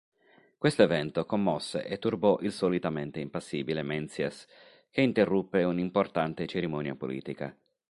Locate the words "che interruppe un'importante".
4.89-6.47